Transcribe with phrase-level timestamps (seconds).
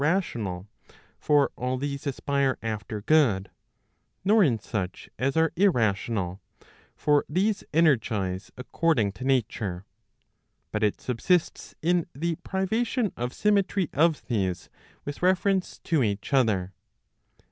[0.03, 0.69] 517 rational;
[1.19, 3.51] for all these aspire after good;
[4.25, 6.41] nor in such as are irrational;
[6.95, 9.85] for these energize according to nature.
[10.71, 14.69] But it subsists in the privation of symmetry * of these
[15.05, 16.73] with reference to each other.